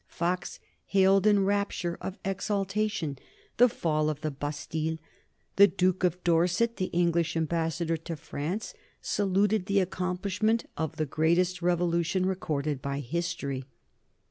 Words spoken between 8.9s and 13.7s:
saluted the accomplishment of the greatest revolution recorded by history.